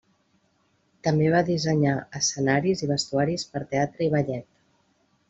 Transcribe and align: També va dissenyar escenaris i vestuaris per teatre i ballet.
També 1.07 1.27
va 1.35 1.41
dissenyar 1.49 1.93
escenaris 2.19 2.81
i 2.87 2.89
vestuaris 2.93 3.47
per 3.53 3.63
teatre 3.75 4.07
i 4.07 4.09
ballet. 4.15 4.49